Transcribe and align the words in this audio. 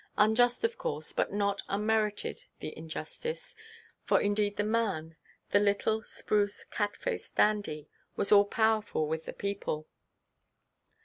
Unjust 0.17 0.63
of 0.63 0.79
course, 0.79 1.13
but 1.13 1.31
not 1.31 1.61
unmerited 1.69 2.45
the 2.59 2.75
injustice, 2.75 3.55
for 4.03 4.19
indeed 4.19 4.57
the 4.57 4.63
man, 4.63 5.15
the 5.51 5.59
little, 5.59 6.01
spruce, 6.01 6.63
cat 6.63 6.95
faced 6.95 7.35
dandy, 7.35 7.87
was 8.15 8.31
all 8.31 8.45
powerful 8.45 9.07
with 9.07 9.25
the 9.25 9.33
people.... 9.33 9.87